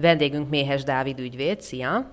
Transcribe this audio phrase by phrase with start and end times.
[0.00, 2.10] Vendégünk Méhes Dávid ügyvéd, szia!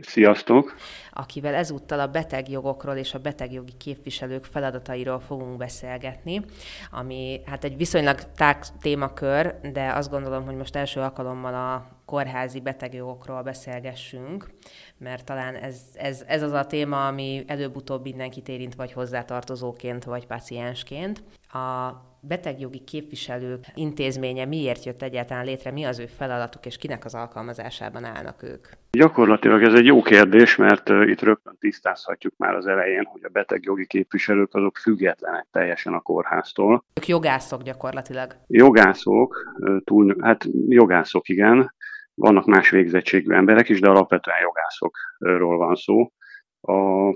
[0.00, 0.74] Sziasztok!
[1.12, 6.44] Akivel ezúttal a betegjogokról és a betegjogi képviselők feladatairól fogunk beszélgetni,
[6.90, 12.60] ami hát egy viszonylag tág témakör, de azt gondolom, hogy most első alkalommal a kórházi
[12.60, 14.50] betegjogokról beszélgessünk,
[14.98, 20.26] mert talán ez, ez, ez az a téma, ami előbb-utóbb mindenkit érint, vagy hozzátartozóként, vagy
[20.26, 21.22] paciensként.
[21.52, 21.92] A
[22.28, 28.04] betegjogi képviselők intézménye miért jött egyáltalán létre, mi az ő feladatuk, és kinek az alkalmazásában
[28.04, 28.66] állnak ők?
[28.90, 33.86] Gyakorlatilag ez egy jó kérdés, mert itt rögtön tisztázhatjuk már az elején, hogy a betegjogi
[33.86, 36.84] képviselők azok függetlenek teljesen a kórháztól.
[36.94, 38.36] Ők jogászok gyakorlatilag.
[38.46, 39.54] Jogászok,
[39.84, 41.74] túl, hát jogászok igen,
[42.14, 46.12] vannak más végzettségű emberek is, de alapvetően jogászokról van szó.
[46.60, 47.14] A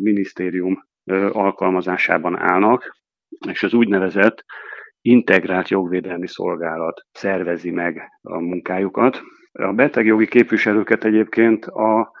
[0.00, 0.86] minisztérium
[1.32, 2.96] alkalmazásában állnak,
[3.48, 4.44] és az úgynevezett
[5.00, 9.20] integrált jogvédelmi szolgálat szervezi meg a munkájukat.
[9.52, 12.12] A betegjogi képviselőket egyébként a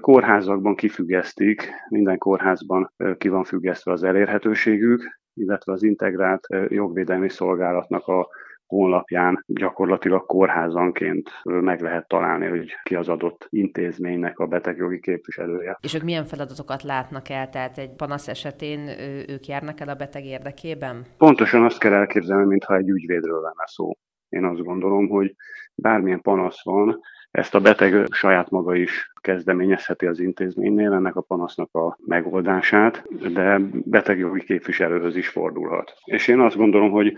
[0.00, 8.28] kórházakban kifüggesztik, minden kórházban ki van függesztve az elérhetőségük, illetve az integrált jogvédelmi szolgálatnak a
[8.66, 15.78] honlapján gyakorlatilag kórházanként meg lehet találni, hogy ki az adott intézménynek a betegjogi képviselője.
[15.80, 17.48] És ők milyen feladatokat látnak el?
[17.48, 18.88] Tehát egy panasz esetén
[19.28, 21.06] ők járnak el a beteg érdekében?
[21.18, 23.92] Pontosan azt kell elképzelni, mintha egy ügyvédről lenne szó.
[24.28, 25.34] Én azt gondolom, hogy
[25.74, 31.74] bármilyen panasz van, ezt a beteg saját maga is kezdeményezheti az intézménynél ennek a panasznak
[31.74, 35.94] a megoldását, de betegjogi képviselőhöz is fordulhat.
[36.04, 37.16] És én azt gondolom, hogy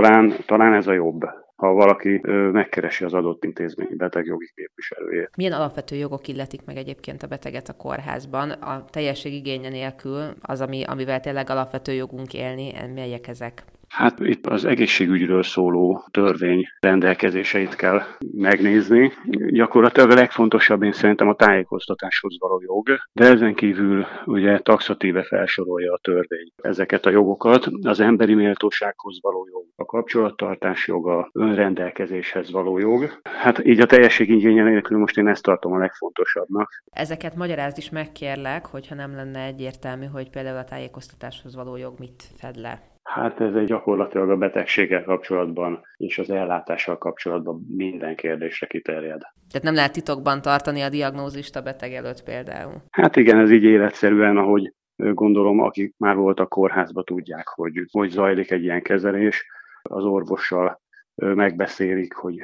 [0.00, 1.24] talán, talán ez a jobb,
[1.56, 2.20] ha valaki
[2.52, 5.30] megkeresi az adott intézmény betegjogi képviselőjét.
[5.36, 8.50] Milyen alapvető jogok illetik meg egyébként a beteget a kórházban?
[8.50, 13.64] A teljesség igénye nélkül az, ami, amivel tényleg alapvető jogunk élni, melyek ezek?
[13.94, 18.02] Hát itt az egészségügyről szóló törvény rendelkezéseit kell
[18.34, 19.12] megnézni.
[19.48, 25.92] Gyakorlatilag a legfontosabb én szerintem a tájékoztatáshoz való jog, de ezen kívül ugye taxatíve felsorolja
[25.92, 27.66] a törvény ezeket a jogokat.
[27.82, 33.20] Az emberi méltósághoz való jog, a kapcsolattartás joga, önrendelkezéshez való jog.
[33.22, 36.68] Hát így a teljesség igénye nélkül most én ezt tartom a legfontosabbnak.
[36.90, 42.22] Ezeket magyarázd is megkérlek, hogyha nem lenne egyértelmű, hogy például a tájékoztatáshoz való jog mit
[42.36, 42.92] fed le.
[43.14, 49.20] Hát ez egy gyakorlatilag a betegséggel kapcsolatban és az ellátással kapcsolatban minden kérdésre kiterjed.
[49.20, 52.82] Tehát nem lehet titokban tartani a diagnózist a beteg előtt például?
[52.90, 58.50] Hát igen, ez így életszerűen, ahogy gondolom, akik már voltak kórházba tudják, hogy hogy zajlik
[58.50, 59.46] egy ilyen kezelés.
[59.82, 60.80] Az orvossal
[61.14, 62.36] megbeszélik, hogy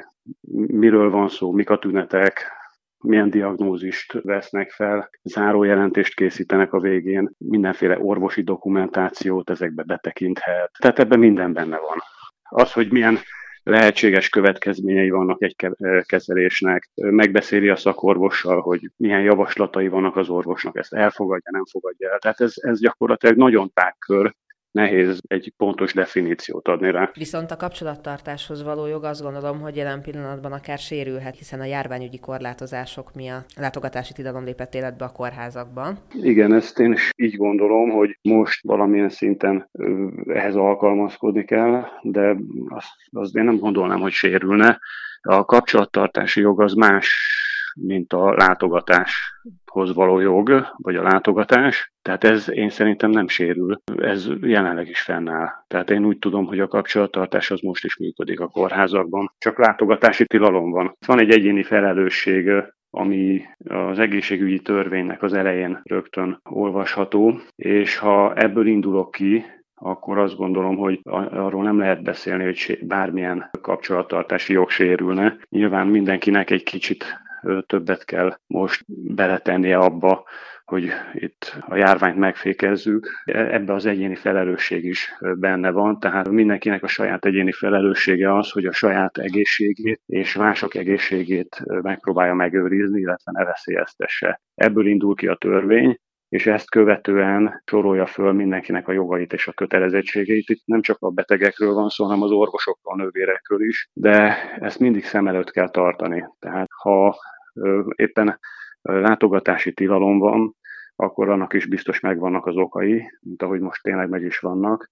[0.67, 2.60] miről van szó, mik a tünetek,
[3.01, 10.71] milyen diagnózist vesznek fel, zárójelentést készítenek a végén, mindenféle orvosi dokumentációt ezekbe betekinthet.
[10.79, 11.97] Tehát ebben minden benne van.
[12.43, 13.17] Az, hogy milyen
[13.63, 15.55] lehetséges következményei vannak egy
[16.05, 22.19] kezelésnek, megbeszéli a szakorvossal, hogy milyen javaslatai vannak az orvosnak, ezt elfogadja, nem fogadja el.
[22.19, 24.33] Tehát ez, ez gyakorlatilag nagyon tágkör,
[24.71, 27.11] nehéz egy pontos definíciót adni rá.
[27.13, 32.19] Viszont a kapcsolattartáshoz való jog azt gondolom, hogy jelen pillanatban akár sérülhet, hiszen a járványügyi
[32.19, 35.97] korlátozások miatt látogatási tilalom lépett életbe a kórházakban.
[36.13, 39.69] Igen, ezt én is így gondolom, hogy most valamilyen szinten
[40.25, 42.35] ehhez alkalmazkodni kell, de
[42.69, 44.79] azt, azt én nem gondolnám, hogy sérülne.
[45.21, 47.39] A kapcsolattartási jog az más
[47.79, 51.91] mint a látogatáshoz való jog, vagy a látogatás.
[52.01, 53.81] Tehát ez én szerintem nem sérül.
[53.97, 55.49] Ez jelenleg is fennáll.
[55.67, 59.31] Tehát én úgy tudom, hogy a kapcsolattartás az most is működik a kórházakban.
[59.37, 60.95] Csak látogatási tilalom van.
[61.05, 62.51] Van egy egyéni felelősség
[62.93, 69.45] ami az egészségügyi törvénynek az elején rögtön olvasható, és ha ebből indulok ki,
[69.75, 75.37] akkor azt gondolom, hogy arról nem lehet beszélni, hogy bármilyen kapcsolattartási jog sérülne.
[75.49, 77.05] Nyilván mindenkinek egy kicsit
[77.67, 78.83] többet kell most
[79.15, 80.23] beletennie abba,
[80.65, 83.23] hogy itt a járványt megfékezzük.
[83.25, 88.65] Ebbe az egyéni felelősség is benne van, tehát mindenkinek a saját egyéni felelőssége az, hogy
[88.65, 94.41] a saját egészségét és mások egészségét megpróbálja megőrizni, illetve ne veszélyeztesse.
[94.55, 95.99] Ebből indul ki a törvény,
[96.31, 100.49] és ezt követően sorolja föl mindenkinek a jogait és a kötelezettségeit.
[100.49, 104.79] Itt nem csak a betegekről van szó, hanem az orvosokról, a nővérekről is, de ezt
[104.79, 106.25] mindig szem előtt kell tartani.
[106.39, 107.15] Tehát ha
[107.95, 108.39] éppen
[108.81, 110.55] látogatási tilalom van,
[110.95, 114.91] akkor annak is biztos megvannak az okai, mint ahogy most tényleg meg is vannak.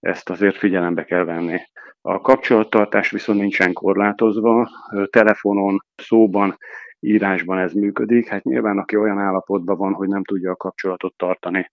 [0.00, 1.60] Ezt azért figyelembe kell venni.
[2.00, 4.68] A kapcsolattartás viszont nincsen korlátozva,
[5.10, 6.56] telefonon, szóban
[7.00, 8.28] írásban ez működik.
[8.28, 11.70] Hát nyilván, aki olyan állapotban van, hogy nem tudja a kapcsolatot tartani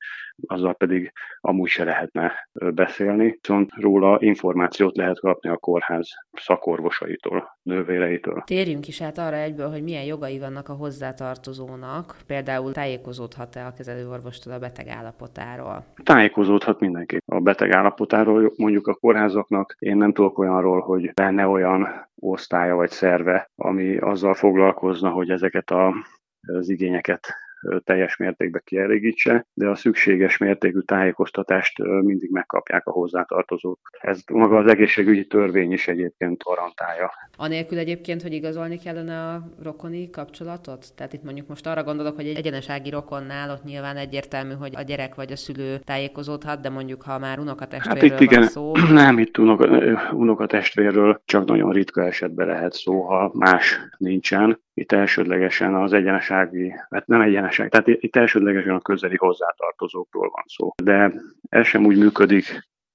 [0.48, 8.44] azzal pedig amúgy se lehetne beszélni, viszont róla információt lehet kapni a kórház szakorvosaitól, nővéreitől.
[8.46, 14.54] Térjünk is át arra egyből, hogy milyen jogai vannak a hozzátartozónak, például tájékozódhat-e a kezelőorvostól
[14.54, 15.86] a beteg állapotáról?
[16.04, 19.76] Tájékozódhat mindenki a beteg állapotáról, mondjuk a kórházaknak.
[19.80, 25.72] Én nem tudok olyanról, hogy lenne olyan osztálya vagy szerve, ami azzal foglalkozna, hogy ezeket
[25.72, 25.94] a,
[26.42, 27.43] az igényeket
[27.84, 33.80] teljes mértékben kielégítse, de a szükséges mértékű tájékoztatást mindig megkapják a hozzátartozók.
[34.02, 37.12] Ez maga az egészségügyi törvény is egyébként garantálja.
[37.38, 40.86] Anélkül egyébként, hogy igazolni kellene a rokoni kapcsolatot?
[40.96, 44.82] Tehát itt mondjuk most arra gondolok, hogy egy egyenesági rokonnál ott nyilván egyértelmű, hogy a
[44.82, 48.72] gyerek vagy a szülő tájékozódhat, de mondjuk ha már unokatestvérről hát itt igen, van szó.
[49.04, 49.68] Nem, itt unoka,
[50.12, 54.62] unokatestvérről csak nagyon ritka esetben lehet szó, ha más nincsen.
[54.74, 60.72] Itt elsődlegesen az egyenesági, hát nem egyeneság, tehát itt elsődlegesen a közeli hozzátartozókról van szó.
[60.84, 61.14] De
[61.50, 62.46] ez sem úgy működik,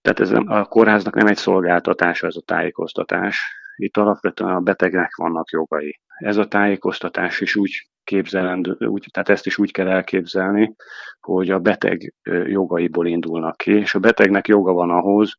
[0.00, 3.56] tehát ez a kórháznak nem egy szolgáltatása ez a tájékoztatás.
[3.76, 6.00] Itt alapvetően a betegnek vannak jogai.
[6.18, 10.74] Ez a tájékoztatás is úgy képzelendő, úgy, tehát ezt is úgy kell elképzelni,
[11.20, 12.14] hogy a beteg
[12.46, 15.32] jogaiból indulnak ki, és a betegnek joga van ahhoz,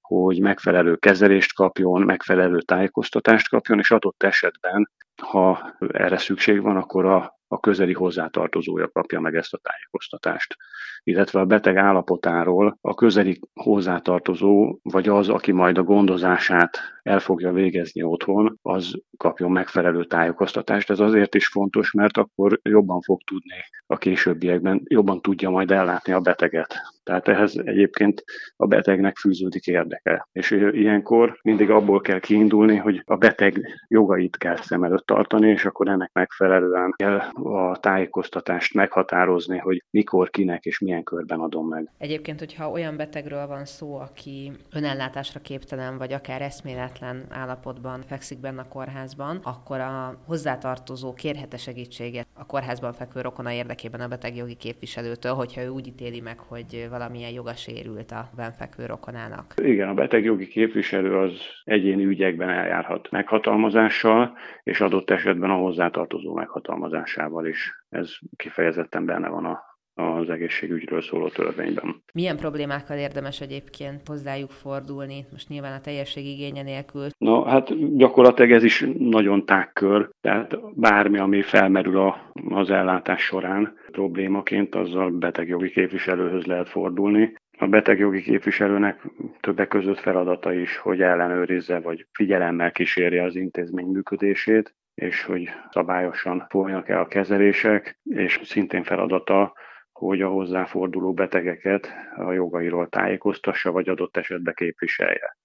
[0.00, 4.90] hogy megfelelő kezelést kapjon, megfelelő tájékoztatást kapjon, és adott esetben
[5.22, 10.56] ha erre szükség van, akkor a, a közeli hozzátartozója kapja meg ezt a tájékoztatást.
[11.02, 17.52] Illetve a beteg állapotáról a közeli hozzátartozó, vagy az, aki majd a gondozását el fogja
[17.52, 20.90] végezni otthon, az kapjon megfelelő tájékoztatást.
[20.90, 26.12] Ez azért is fontos, mert akkor jobban fog tudni a későbbiekben, jobban tudja majd ellátni
[26.12, 26.74] a beteget.
[27.02, 28.24] Tehát ehhez egyébként
[28.56, 30.28] a betegnek fűződik érdeke.
[30.32, 35.64] És ilyenkor mindig abból kell kiindulni, hogy a beteg jogait kell szem előtt tartani, és
[35.64, 41.90] akkor ennek megfelelően kell a tájékoztatást meghatározni, hogy mikor, kinek és milyen körben adom meg.
[41.98, 48.60] Egyébként, hogyha olyan betegről van szó, aki önellátásra képtelen, vagy akár eszméletlen állapotban fekszik benne
[48.60, 54.54] a kórházban, akkor a hozzátartozó kérhete segítséget a kórházban fekvő rokona érdekében a beteg jogi
[54.54, 59.54] képviselőtől, hogyha ő úgy ítéli meg, hogy valamilyen joga sérült a benfekvő rokonának.
[59.62, 61.32] Igen, a beteg jogi képviselő az
[61.64, 67.84] egyéni ügyekben eljárhat meghatalmazással, és adott esetben a hozzátartozó meghatalmazásával is.
[67.88, 72.02] Ez kifejezetten benne van a az egészségügyről szóló törvényben.
[72.12, 75.24] Milyen problémákkal érdemes egyébként hozzájuk fordulni?
[75.32, 77.06] Most nyilván a teljesség igénye nélkül.
[77.18, 83.74] Na, hát gyakorlatilag ez is nagyon tágkör, tehát bármi, ami felmerül a, az ellátás során
[83.90, 87.34] problémaként, azzal betegjogi képviselőhöz lehet fordulni.
[87.58, 89.06] A betegjogi képviselőnek
[89.40, 96.46] többek között feladata is, hogy ellenőrizze vagy figyelemmel kísérje az intézmény működését, és hogy szabályosan
[96.48, 99.52] folynak el a kezelések, és szintén feladata,
[99.98, 105.36] hogy a hozzáforduló betegeket a jogairól tájékoztassa, vagy adott esetben képviselje.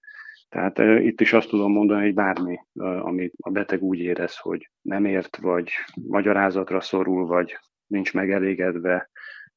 [0.48, 4.70] Tehát itt is azt tudom mondani, hogy bármi, uh, amit a beteg úgy érez, hogy
[4.82, 5.70] nem ért, vagy
[6.08, 9.10] magyarázatra szorul, vagy nincs megelégedve,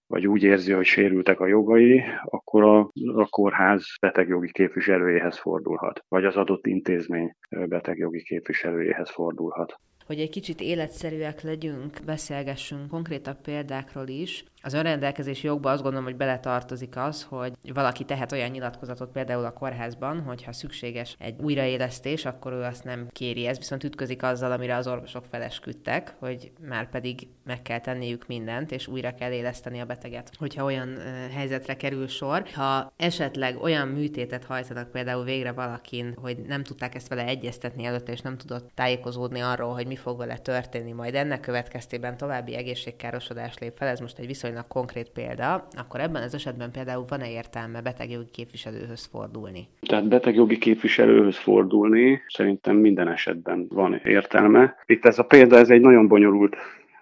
[0.07, 6.25] vagy úgy érzi, hogy sérültek a jogai, akkor a, a kórház betegjogi képviselőjéhez fordulhat, vagy
[6.25, 14.43] az adott intézmény betegjogi képviselőjéhez fordulhat hogy egy kicsit életszerűek legyünk, beszélgessünk konkrétabb példákról is.
[14.65, 19.53] Az önrendelkezési jogba azt gondolom, hogy beletartozik az, hogy valaki tehet olyan nyilatkozatot például a
[19.53, 23.47] kórházban, hogy ha szükséges egy újraélesztés, akkor ő azt nem kéri.
[23.47, 28.71] Ez viszont ütközik azzal, amire az orvosok felesküdtek, hogy már pedig meg kell tenniük mindent,
[28.71, 30.97] és újra kell éleszteni a beteget, hogyha olyan
[31.35, 32.43] helyzetre kerül sor.
[32.53, 38.11] Ha esetleg olyan műtétet hajtanak például végre valakin, hogy nem tudták ezt vele egyeztetni előtte,
[38.11, 43.57] és nem tudott tájékozódni arról, hogy mi fog vele történni, majd ennek következtében további egészségkárosodás
[43.57, 47.81] lép fel, ez most egy viszonylag konkrét példa, akkor ebben az esetben például van-e értelme
[47.81, 49.67] betegjogi képviselőhöz fordulni?
[49.87, 54.75] Tehát betegjogi képviselőhöz fordulni szerintem minden esetben van értelme.
[54.85, 56.55] Itt ez a példa, ez egy nagyon bonyolult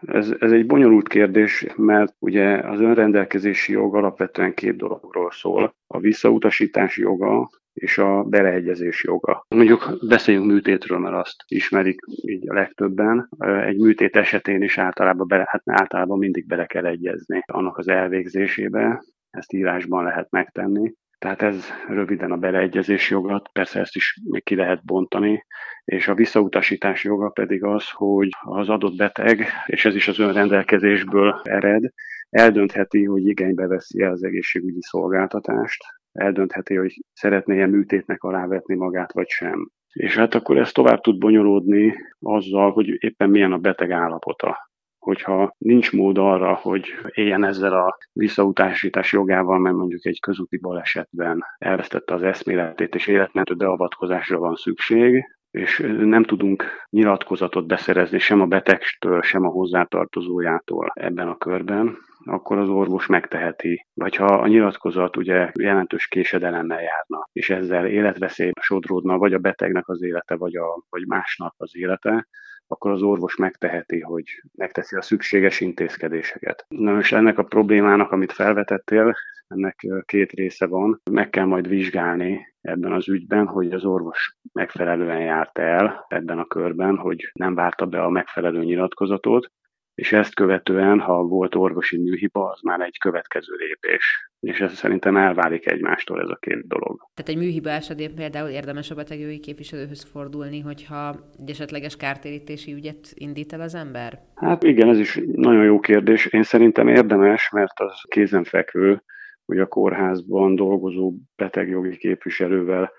[0.07, 5.75] ez, ez egy bonyolult kérdés, mert ugye az önrendelkezési jog alapvetően két dologról szól.
[5.87, 9.45] A visszautasítási joga, és a beleegyezés joga.
[9.47, 13.29] Mondjuk beszéljünk műtétről, mert azt ismerik így a legtöbben.
[13.65, 19.03] Egy műtét esetén is általában, bele, hát általában mindig bele kell egyezni annak az elvégzésébe,
[19.29, 20.93] ezt írásban lehet megtenni.
[21.19, 25.45] Tehát ez röviden a beleegyezés joga, persze ezt is még ki lehet bontani,
[25.83, 31.41] és a visszautasítás joga pedig az, hogy az adott beteg, és ez is az önrendelkezésből
[31.43, 31.83] ered,
[32.29, 39.69] eldöntheti, hogy igénybe veszi az egészségügyi szolgáltatást, eldöntheti, hogy szeretné-e műtétnek alávetni magát, vagy sem.
[39.93, 44.71] És hát akkor ez tovább tud bonyolódni azzal, hogy éppen milyen a beteg állapota.
[44.99, 51.43] hogyha nincs mód arra, hogy éljen ezzel a visszautasítás jogával, mert mondjuk egy közúti balesetben
[51.57, 58.45] elvesztette az eszméletét, és életmentő beavatkozásra van szükség, és nem tudunk nyilatkozatot beszerezni sem a
[58.45, 63.87] betegstől, sem a hozzátartozójától ebben a körben, akkor az orvos megteheti.
[63.93, 69.87] Vagy ha a nyilatkozat ugye jelentős késedelemmel járna, és ezzel életveszély sodródna, vagy a betegnek
[69.87, 72.27] az élete, vagy, a, vagy másnak az élete,
[72.67, 74.23] akkor az orvos megteheti, hogy
[74.55, 76.65] megteszi a szükséges intézkedéseket.
[76.67, 79.13] Na és ennek a problémának, amit felvetettél,
[79.47, 81.01] ennek két része van.
[81.11, 86.45] Meg kell majd vizsgálni ebben az ügyben, hogy az orvos megfelelően járt el ebben a
[86.45, 89.51] körben, hogy nem várta be a megfelelő nyilatkozatot,
[89.95, 94.31] és ezt követően, ha volt orvosi műhiba, az már egy következő lépés.
[94.39, 97.09] És ez szerintem elválik egymástól ez a két dolog.
[97.13, 103.11] Tehát egy műhiba esetén például érdemes a betegjogi képviselőhöz fordulni, hogyha egy esetleges kártérítési ügyet
[103.13, 104.19] indít el az ember?
[104.35, 106.25] Hát igen, ez is nagyon jó kérdés.
[106.25, 109.03] Én szerintem érdemes, mert az kézenfekvő,
[109.45, 112.91] hogy a kórházban dolgozó betegjogi képviselővel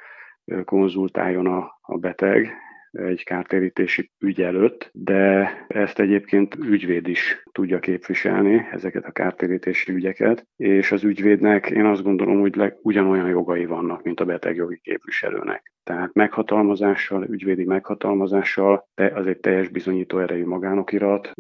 [0.65, 2.53] konzultáljon a, a beteg,
[2.95, 10.47] egy kártérítési ügy előtt, de ezt egyébként ügyvéd is tudja képviselni, ezeket a kártérítési ügyeket,
[10.57, 15.73] és az ügyvédnek én azt gondolom, hogy leg, ugyanolyan jogai vannak, mint a betegjogi képviselőnek.
[15.85, 21.33] Tehát meghatalmazással, ügyvédi meghatalmazással, de az egy teljes bizonyító erejű magánokirat,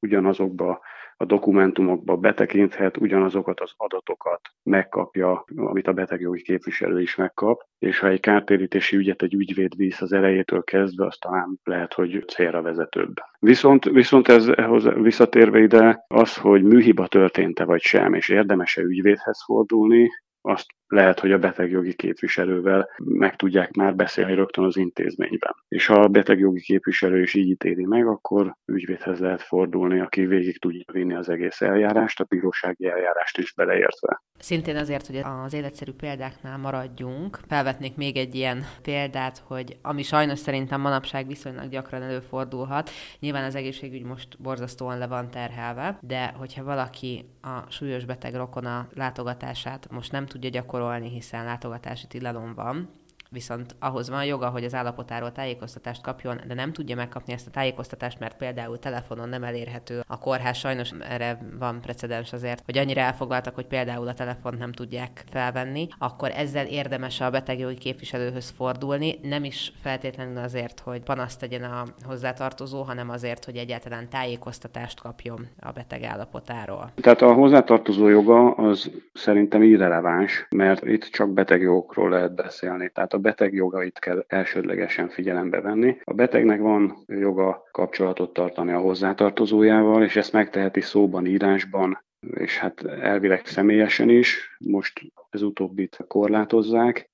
[0.00, 0.80] ugyanazokba
[1.20, 8.08] a dokumentumokba betekinthet, ugyanazokat az adatokat megkapja, amit a betegjogi képviselő is megkap, és ha
[8.08, 13.14] egy kártérítési ügyet egy ügyvéd visz az elejétől kezdve, az talán lehet, hogy célra vezetőbb.
[13.38, 14.50] Viszont, viszont ez
[14.94, 20.08] visszatérve ide, az, hogy műhiba történt-e vagy sem, és érdemes-e ügyvédhez fordulni,
[20.40, 25.54] azt lehet, hogy a betegjogi képviselővel meg tudják már beszélni rögtön az intézményben.
[25.68, 30.58] És ha a betegjogi képviselő is így ítéli meg, akkor ügyvédhez lehet fordulni, aki végig
[30.58, 34.22] tudja vinni az egész eljárást, a bírósági eljárást is beleértve.
[34.38, 40.38] Szintén azért, hogy az életszerű példáknál maradjunk, felvetnék még egy ilyen példát, hogy ami sajnos
[40.38, 46.64] szerintem manapság viszonylag gyakran előfordulhat, nyilván az egészségügy most borzasztóan le van terhelve, de hogyha
[46.64, 52.88] valaki a súlyos beteg rokona látogatását most nem tudja gyakorolni, hiszen látogatási tilalom van,
[53.30, 57.50] viszont ahhoz van joga, hogy az állapotáról tájékoztatást kapjon, de nem tudja megkapni ezt a
[57.50, 60.00] tájékoztatást, mert például telefonon nem elérhető.
[60.06, 64.72] A kórház sajnos erre van precedens azért, hogy annyira elfoglaltak, hogy például a telefont nem
[64.72, 71.40] tudják felvenni, akkor ezzel érdemes a betegjogi képviselőhöz fordulni, nem is feltétlenül azért, hogy panaszt
[71.40, 76.90] tegyen a hozzátartozó, hanem azért, hogy egyáltalán tájékoztatást kapjon a beteg állapotáról.
[77.00, 82.90] Tehát a hozzátartozó joga az szerintem irreleváns, mert itt csak betegjogokról lehet beszélni.
[82.94, 85.96] Tehát a beteg jogait kell elsődlegesen figyelembe venni.
[86.04, 92.84] A betegnek van joga kapcsolatot tartani a hozzátartozójával, és ezt megteheti szóban, írásban, és hát
[92.84, 94.56] elvileg személyesen is.
[94.58, 95.00] Most
[95.30, 97.10] ez utóbbit korlátozzák,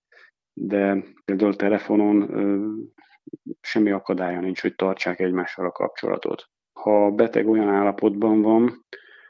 [0.52, 2.30] de például telefonon
[3.60, 6.44] semmi akadálya nincs, hogy tartsák egymással a kapcsolatot.
[6.72, 8.84] Ha a beteg olyan állapotban van,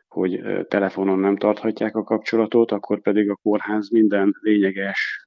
[0.09, 5.26] hogy telefonon nem tarthatják a kapcsolatot, akkor pedig a kórház minden lényeges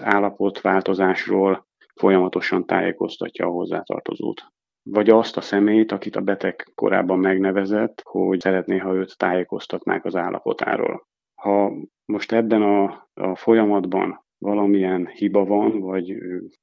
[0.00, 4.42] állapotváltozásról folyamatosan tájékoztatja a hozzátartozót.
[4.82, 10.16] Vagy azt a személyt, akit a beteg korábban megnevezett, hogy szeretné, ha őt tájékoztatnák az
[10.16, 11.08] állapotáról.
[11.34, 11.72] Ha
[12.04, 16.16] most ebben a, a folyamatban valamilyen hiba van, vagy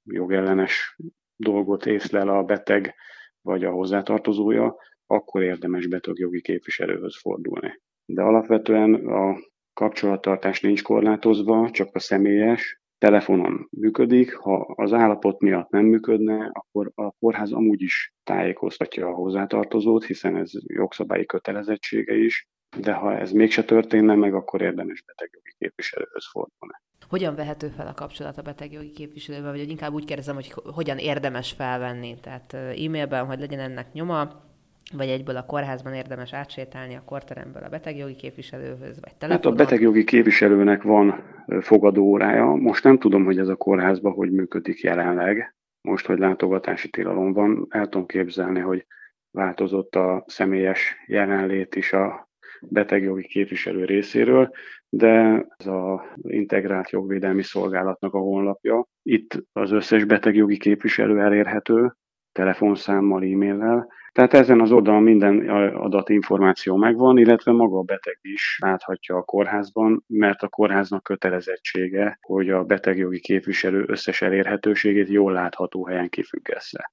[0.04, 0.98] jogellenes
[1.36, 2.96] dolgot észlel a beteg,
[3.42, 7.82] vagy a hozzátartozója, akkor érdemes betegjogi képviselőhöz fordulni.
[8.06, 9.38] De alapvetően a
[9.74, 16.92] kapcsolattartás nincs korlátozva, csak a személyes, telefonon működik, ha az állapot miatt nem működne, akkor
[16.96, 22.48] a kórház amúgy is tájékoztatja a hozzátartozót, hiszen ez jogszabályi kötelezettsége is,
[22.80, 26.74] de ha ez mégse történne meg, akkor érdemes betegjogi képviselőhöz fordulni.
[27.10, 31.52] Hogyan vehető fel a kapcsolat a betegjogi képviselővel, vagy inkább úgy kérdezem, hogy hogyan érdemes
[31.52, 32.16] felvenni?
[32.22, 34.46] Tehát e-mailben, hogy legyen ennek nyoma,
[34.94, 39.30] vagy egyből a kórházban érdemes átsétálni a korteremből a betegjogi képviselőhöz, vagy telefonon?
[39.30, 41.24] Hát a betegjogi képviselőnek van
[41.60, 42.46] fogadóórája.
[42.46, 45.56] Most nem tudom, hogy ez a kórházban hogy működik jelenleg.
[45.82, 48.86] Most, hogy látogatási tilalom van, el tudom képzelni, hogy
[49.32, 52.30] változott a személyes jelenlét is a
[52.62, 54.52] betegjogi képviselő részéről,
[54.90, 58.86] de ez az integrált jogvédelmi szolgálatnak a honlapja.
[59.02, 61.94] Itt az összes betegjogi képviselő elérhető,
[62.32, 63.88] telefonszámmal, e-maillel,
[64.18, 70.04] tehát ezen az oldalon minden adatinformáció megvan, illetve maga a beteg is láthatja a kórházban,
[70.08, 76.92] mert a kórháznak kötelezettsége, hogy a betegjogi képviselő összes elérhetőségét jól látható helyen kifüggesse.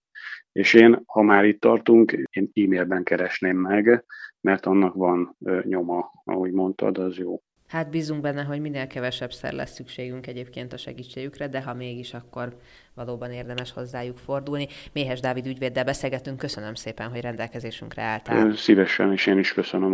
[0.52, 4.04] És én, ha már itt tartunk, én e-mailben keresném meg,
[4.40, 7.40] mert annak van nyoma, ahogy mondtad, az jó.
[7.68, 12.14] Hát bízunk benne, hogy minél kevesebb szer lesz szükségünk egyébként a segítségükre, de ha mégis,
[12.14, 12.56] akkor
[12.94, 14.68] valóban érdemes hozzájuk fordulni.
[14.92, 18.54] Méhes Dávid ügyvéddel beszélgetünk, köszönöm szépen, hogy rendelkezésünkre álltál.
[18.56, 19.92] Szívesen, és én is köszönöm